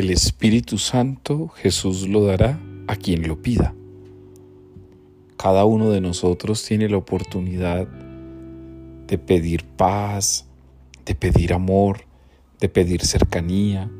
El 0.00 0.08
Espíritu 0.08 0.78
Santo 0.78 1.48
Jesús 1.48 2.08
lo 2.08 2.24
dará 2.24 2.58
a 2.86 2.96
quien 2.96 3.28
lo 3.28 3.42
pida. 3.42 3.74
Cada 5.36 5.66
uno 5.66 5.90
de 5.90 6.00
nosotros 6.00 6.64
tiene 6.64 6.88
la 6.88 6.96
oportunidad 6.96 7.86
de 9.06 9.18
pedir 9.18 9.62
paz, 9.62 10.46
de 11.04 11.14
pedir 11.14 11.52
amor, 11.52 12.06
de 12.60 12.70
pedir 12.70 13.04
cercanía, 13.04 13.90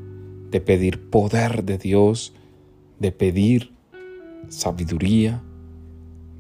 de 0.50 0.62
pedir 0.62 1.10
poder 1.10 1.64
de 1.64 1.76
Dios, 1.76 2.32
de 2.98 3.12
pedir 3.12 3.70
sabiduría, 4.48 5.42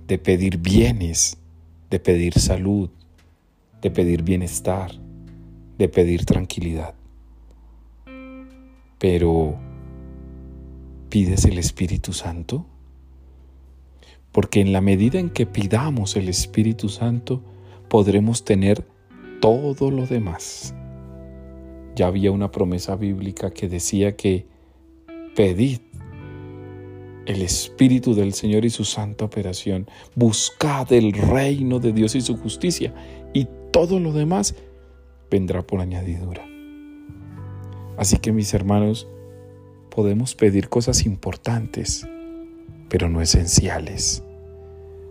de 0.08 0.16
pedir 0.16 0.56
bienes, 0.56 1.36
de 1.90 2.00
pedir 2.00 2.32
salud, 2.32 2.88
de 3.82 3.90
pedir 3.90 4.22
bienestar, 4.22 4.92
de 5.76 5.86
pedir 5.90 6.24
tranquilidad. 6.24 6.94
Pero, 9.00 9.58
¿pides 11.08 11.46
el 11.46 11.56
Espíritu 11.56 12.12
Santo? 12.12 12.66
Porque 14.30 14.60
en 14.60 14.74
la 14.74 14.82
medida 14.82 15.18
en 15.18 15.30
que 15.30 15.46
pidamos 15.46 16.16
el 16.16 16.28
Espíritu 16.28 16.90
Santo, 16.90 17.42
podremos 17.88 18.44
tener 18.44 18.86
todo 19.40 19.90
lo 19.90 20.06
demás. 20.06 20.74
Ya 21.96 22.08
había 22.08 22.30
una 22.30 22.52
promesa 22.52 22.94
bíblica 22.94 23.50
que 23.50 23.70
decía 23.70 24.16
que 24.16 24.46
pedid 25.34 25.80
el 27.24 27.40
Espíritu 27.40 28.14
del 28.14 28.34
Señor 28.34 28.66
y 28.66 28.70
su 28.70 28.84
santa 28.84 29.24
operación, 29.24 29.88
buscad 30.14 30.92
el 30.92 31.12
reino 31.12 31.78
de 31.78 31.92
Dios 31.92 32.14
y 32.16 32.20
su 32.20 32.36
justicia, 32.36 32.94
y 33.32 33.48
todo 33.70 33.98
lo 33.98 34.12
demás 34.12 34.54
vendrá 35.30 35.66
por 35.66 35.80
añadidura. 35.80 36.49
Así 38.00 38.16
que 38.16 38.32
mis 38.32 38.54
hermanos, 38.54 39.06
podemos 39.90 40.34
pedir 40.34 40.70
cosas 40.70 41.04
importantes, 41.04 42.08
pero 42.88 43.10
no 43.10 43.20
esenciales. 43.20 44.24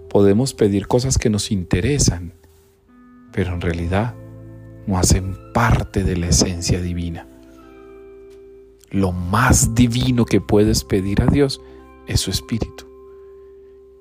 Podemos 0.10 0.56
pedir 0.56 0.88
cosas 0.88 1.20
que 1.20 1.30
nos 1.30 1.52
interesan, 1.52 2.34
pero 3.32 3.54
en 3.54 3.62
realidad 3.62 4.16
no 4.88 4.98
hacen 4.98 5.38
parte 5.54 6.04
de 6.04 6.18
la 6.18 6.30
esencia 6.30 6.82
divina. 6.82 7.28
Lo 8.90 9.12
más 9.12 9.76
divino 9.76 10.26
que 10.26 10.42
puedes 10.42 10.84
pedir 10.84 11.22
a 11.22 11.28
Dios 11.28 11.62
es 12.08 12.22
su 12.22 12.32
espíritu. 12.32 12.88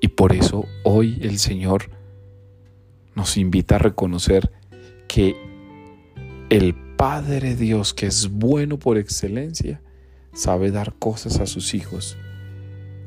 Y 0.01 0.09
por 0.09 0.33
eso 0.33 0.65
hoy 0.83 1.19
el 1.21 1.39
Señor 1.39 1.91
nos 3.15 3.37
invita 3.37 3.75
a 3.75 3.81
reconocer 3.81 4.51
que 5.09 5.37
el 6.49 6.88
Padre 6.99 7.55
Dios, 7.55 7.95
que 7.95 8.07
es 8.07 8.29
bueno 8.29 8.77
por 8.77 8.99
excelencia, 8.99 9.81
sabe 10.33 10.73
dar 10.73 10.95
cosas 10.95 11.39
a 11.39 11.47
sus 11.47 11.73
hijos. 11.75 12.19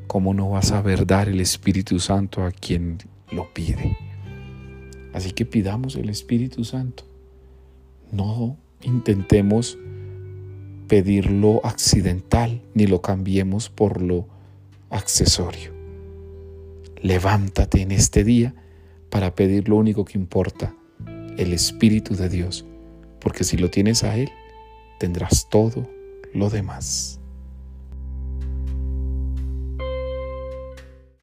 ¿Cómo 0.06 0.32
no 0.32 0.48
va 0.48 0.60
a 0.60 0.62
saber 0.62 1.06
dar 1.06 1.28
el 1.28 1.40
Espíritu 1.42 1.98
Santo 1.98 2.42
a 2.42 2.52
quien 2.52 2.96
lo 3.30 3.52
pide? 3.52 3.98
Así 5.12 5.32
que 5.32 5.44
pidamos 5.44 5.96
el 5.96 6.08
Espíritu 6.08 6.64
Santo. 6.64 7.04
No 8.10 8.56
intentemos 8.80 9.76
pedirlo 10.88 11.60
accidental 11.62 12.62
ni 12.72 12.86
lo 12.86 13.02
cambiemos 13.02 13.68
por 13.68 14.00
lo 14.00 14.26
accesorio. 14.88 15.70
Levántate 17.02 17.82
en 17.82 17.90
este 17.90 18.24
día 18.24 18.54
para 19.10 19.34
pedir 19.34 19.68
lo 19.68 19.76
único 19.76 20.06
que 20.06 20.16
importa, 20.16 20.74
el 21.36 21.52
Espíritu 21.52 22.16
de 22.16 22.30
Dios 22.30 22.64
porque 23.22 23.44
si 23.44 23.56
lo 23.56 23.70
tienes 23.70 24.04
a 24.04 24.16
Él, 24.16 24.30
tendrás 24.98 25.48
todo 25.48 25.88
lo 26.34 26.50
demás. 26.50 27.21